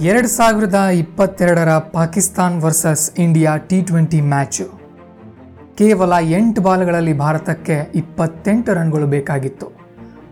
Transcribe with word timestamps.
ಎರಡು 0.00 0.28
ಸಾವಿರದ 0.28 0.74
ಇಪ್ಪತ್ತೆರಡರ 0.74 1.68
Pakistan 1.78 2.62
versus 2.62 3.18
India 3.18 3.56
T 3.56 3.82
twenty 3.82 4.20
match. 4.20 4.64
ಕೇವಲ 5.78 6.12
ಎಂಟು 6.12 6.60
ಬಾಲ್ಗಳಲ್ಲಿ 6.60 7.12
ಭಾರತಕ್ಕೆ 7.12 7.92
ಇಪ್ಪತ್ತೆಂಟು 7.94 8.74
ರನ್ಗಳು 8.74 9.06
ಬೇಕಾಗಿತ್ತು. 9.06 9.72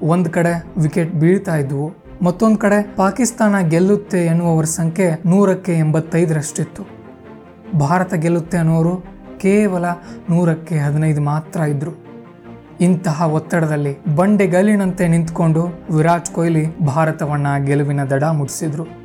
ಒಂದು 0.02 0.30
ಕಡೆ 0.30 0.80
ವಿಕೆಟ್ 0.80 1.12
ಬೀಳ್ತಾ 1.12 1.56
ಇದ್ವು, 1.56 1.94
ಮತ್ತೊಂದು 2.22 2.58
ಕಡೆ 2.58 2.96
ಪಾಕಿಸ್ತಾನ 2.96 3.58
ಗೆಲ್ಲುತ್ತೆ 3.58 4.26
ಎನ್ನುವವರ 4.26 4.64
ಸಂಖ್ಯೆ 4.64 5.22
ನೂರಕ್ಕೆ 5.26 5.72
ಎಂಬತ್ತೈದರಷ್ಟಿತ್ತು. 5.72 6.84
ಭಾರತ 7.78 8.14
ಗೆಲ್ಲುತ್ತೆ 8.14 8.58
ಅನ್ನೋರು 8.58 8.96
ಕೇವಲ 9.38 9.84
ನೂರಕ್ಕೆ 10.30 10.78
ಹದಿನೈದು 10.78 11.20
ಮಾತ್ರ 11.20 11.60
ಇದ್ರು. 11.60 11.94
ಇಂತಹ 12.80 13.22
ಒತ್ತಡದಲ್ಲಿ 13.22 13.98
ಬಂಡೆಗಲ್ಲಿನಂತೆ 14.16 15.08
ನಿಂತ್ಕೊಂಡು 15.08 15.64
ವಿರಾಟ್ 15.96 16.30
ಕೊಹ್ಲಿ 16.30 16.78
ಭಾರತವನ್ನ 16.86 17.46
ಗೆಲುವಿನ 17.64 18.04
ದಡ 18.04 18.24
ಮುಟ್ಟಿಸಿದ್ರು 18.24 19.03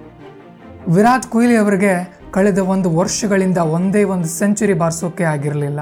ವಿರಾಟ್ 0.88 1.26
ಕೊಹ್ಲಿ 1.26 1.56
ಅವರಿಗೆ 1.56 1.94
ಕಳೆದ 2.32 2.58
ಒಂದು 2.58 2.90
ವರ್ಷಗಳಿಂದ 2.96 3.58
ಒಂದೇ 3.58 4.04
ಒಂದು 4.04 4.28
ಸೆಂಚುರಿ 4.28 4.74
ಬಾರಿಸೋಕೆ 4.74 5.24
ಆಗಿರಲಿಲ್ಲ. 5.24 5.80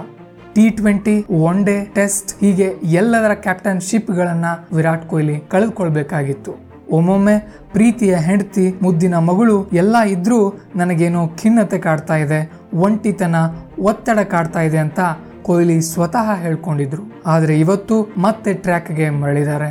T 0.54 0.70
twenty, 0.70 1.26
one 1.30 1.66
day 1.66 1.76
test 1.94 2.32
ಹೀಗೆ 2.42 2.68
ಎಲ್ಲದರ 2.84 3.34
ಕ್ಯಾಪ್ಟನ್ಶಿಪ್ಗಳನ್ನ 3.34 4.46
ವಿರಾಟ್ 4.76 5.06
ಕೊಹ್ಲಿ 5.08 5.40
ಕಳೆದುಕೊಳ್ಬೇಕಾಗಿತ್ತು. 5.40 6.54
ಒಮ್ಮೊಮ್ಮೆ 6.90 7.36
ಪ್ರೀತಿಯ 7.74 8.16
ಹೆಂಡತಿ, 8.16 8.66
ಮುದ್ದಿನ 8.82 9.16
ಮಗಳು 9.18 9.70
ಎಲ್ಲ 9.74 9.96
ಇದ್ರೂ 10.16 10.40
ನನಗೇನೋ 10.76 11.28
ಖಿನ್ನತೆ 11.28 11.80
ಕಾಡ್ತಾ 11.80 12.18
ಇದೆ, 12.18 12.40
ಒಂಟಿತನ, 12.74 13.36
ಒತ್ತಡ 13.80 14.20
ಕಾಡ್ತಾ 14.20 14.62
ಇದೆ 14.62 14.78
ಅಂತ 14.78 15.00
ಕೊಹ್ಲಿ 15.42 15.82
ಸ್ವತಃ 15.82 16.34
ಹೇಳ್ಕೊಂಡಿದ್ರು. 16.44 17.04
ಆದರೆ 17.26 17.60
ಇವತ್ತು 17.60 17.98
ಮತ್ತೆ 18.18 18.54
ಟ್ರ್ಯಾಕ್ಗೆ 18.54 19.10
ಮರಳಿದ್ದಾರೆ. 19.10 19.70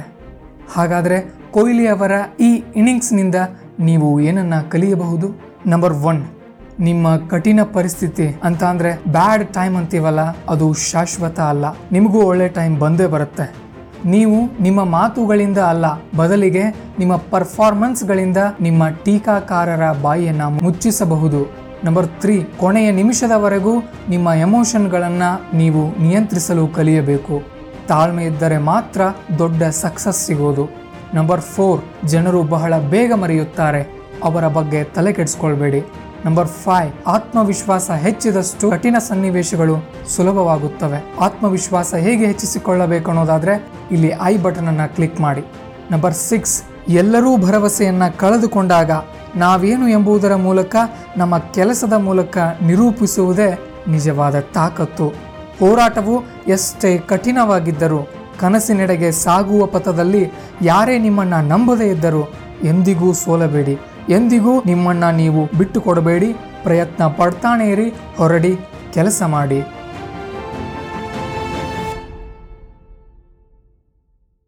ಹಾಗಾದರೆ 0.75 1.19
ಕೊಹ್ಲಿ 1.51 1.87
ಅವರ 1.89 2.13
ಈ 2.41 2.63
ಇನ್ನಿಂಗ್ಸ್ನಿಂದ 2.77 3.35
ನೀವು 3.81 4.21
ಏನನ್ನ 4.21 4.55
ಕಲಿಯಬಹುದು? 4.61 5.41
ನಂಬರ್ 5.67 5.95
ಒನ್ 5.95 6.25
ನಿಮ್ಮ 6.81 7.17
ಕಠಿಣ 7.17 7.61
ಪರಿಸ್ಥಿತಿ 7.63 8.41
ಅಂತ 8.45 8.65
ಅಂದ್ರೆ 8.65 9.03
ಬ್ಯಾಡ್ 9.13 9.47
ಟೈಮ್ 9.47 9.77
ಅಂತೀವಲ್ಲ, 9.77 10.21
ಅದು 10.21 10.73
ಶಾಶ್ವತ 10.73 11.41
ಅಲ್ಲ. 11.41 11.65
ನಿಮಗೂ 11.93 12.21
ಒಳ್ಳೆ 12.23 12.49
ಟೈಮ್ 12.49 12.79
ಬಂದೇ 12.79 13.07
ಬರುತ್ತೆ. 13.07 13.55
ನೀವು 14.05 14.63
ನಿಮ್ಮ 14.63 14.85
ಮಾತುಗಳಿಂದ 14.85 15.59
ಅಲ್ಲ, 15.59 15.85
ಬದಲಿಗೆ 16.17 16.63
ನಿಮ್ಮ 16.99 17.17
ಪರ್ಫಾರ್ಮೆನ್ಸ್ಗಳಿಂದ 17.17 18.37
ನಿಮ್ಮ 18.61 18.89
ಟೀಕಾಕಾರರ 18.89 19.93
ಬಾಯಿಯನ್ನು 20.03 20.51
ಮುಚ್ಚಿಸಬಹುದು. 20.51 21.67
ನಂಬರ್ 21.85 22.07
ತ್ರೀ 22.07 22.49
ಕೊನೆಯ 22.57 22.91
ನಿಮಿಷದವರೆಗೂ 22.91 23.81
ನಿಮ್ಮ 24.09 24.29
ಎಮೋಷನ್ಗಳನ್ನು 24.29 25.57
ನೀವು 25.57 26.03
ನಿಯಂತ್ರಿಸಲು 26.03 26.67
ಕಲಿಯಬೇಕು. 26.67 27.43
ತಾಳ್ಮೆ 27.89 28.25
ಇದ್ದರೆ 28.25 28.59
ಮಾತ್ರ 28.59 29.01
ದೊಡ್ಡ 29.39 29.63
ಸಕ್ಸಸ್ 29.63 30.27
ಸಿಗೋದು. 30.27 30.86
ನಂಬರ್ 31.17 31.41
ಫೋರ್ 31.41 31.81
ಜನರು 32.07 32.43
ಬಹಳ 32.43 32.79
ಬೇಗ 32.79 33.13
ಮರೆಯುತ್ತಾರೆ. 33.13 33.83
ಅವರ 34.25 34.49
ಬಗ್ಗೆ 34.49 34.85
ತಲೆ 34.85 35.13
ಕೆಡಿಸ್ಕೊಳ್ಬೇಡಿ. 35.13 35.81
ನಂಬರ್ 36.27 36.49
ಫೈವ್ 36.49 36.93
ಆತ್ಮವಿಶ್ವಾಸ 37.07 37.91
ಹೆಚ್ಚಿದಷ್ಟು 37.91 38.71
ಕಠಿಣ 38.71 38.97
ಸನ್ನಿವೇಶಗಳು 38.99 39.77
ಸುಲಭವಾಗುತ್ತವೆ. 40.09 40.99
ಆತ್ಮವಿಶ್ವಾಸ 41.21 41.95
ಹೇಗೆ 41.95 42.27
ಹೆಚ್ಚಿಸಿಕೊಳ್ಳಬೇಕು 42.27 43.11
ಅನ್ನೋದಾದ್ರೆ 43.11 43.73
ಇಲ್ಲಿ 43.91 44.13
ಐ 44.23 44.37
ಬಟನ್ 44.37 44.67
ಅನ್ನ 44.67 44.87
ಕ್ಲಿಕ್ 44.87 45.21
ಮಾಡಿ. 45.21 45.45
ನಂಬರ್ 45.93 46.15
ಸಿಕ್ಸ್ 46.15 46.63
ಎಲ್ಲರೂ 46.89 47.37
ಭರವಸೆಯನ್ನ 47.37 48.09
ಕಳೆದುಕೊಂಡಾಗ 48.09 48.91
ನಾವೇನು 49.37 49.89
ಎಂಬುದರ 49.89 50.35
ಮೂಲಕ 50.35 50.77
ನಮ್ಮ 51.17 51.39
ಕೆಲಸದ 51.39 51.93
ಮೂಲಕ 51.93 52.39
ನಿರೂಪಿಸುವುದೇ 52.63 53.59
ನಿಜವಾದ 53.89 54.41
ತಾಕತ್ತು. 54.41 55.09
ಹೋರಾಟವು 55.61 56.23
ಎಷ್ಟೇ 56.49 56.99
ಕಠಿಣವಾಗಿದ್ದರೂ 56.99 58.09
ಕನಸಿನೆಡೆಗೆ 58.39 59.11
ಸಾಗುವ 59.11 59.67
ಪಥದಲ್ಲಿ 59.67 60.31
ಯಾರೇ 60.63 60.99
ನಿಮ್ಮನ್ನ 60.99 61.35
ನಂಬದೇ 61.35 61.87
ಇದ್ದರೂ 61.89 62.33
ಎಂದಿಗೂ 62.65 63.13
ಸೋಲಬೇಡಿ. 63.13 63.79
ಎಂದಿಗೂ 64.09 64.63
ನಿಮ್ಮನ್ನ 64.65 65.11
ನೀವು 65.11 65.59
ಬಿಟ್ಟು 65.59 65.81
ಕೊಡಬೇಡಿ 65.81 66.33
ಪ್ರಯತ್ನ 66.63 67.07
ಪಡ್ತಾನೆ 67.07 67.71
ಇರಿ. 67.71 67.95
ಹೊರಡಿ. 68.17 68.57
ಕೆಲಸ 68.93 69.23
ಮಾಡಿ. 69.27 69.76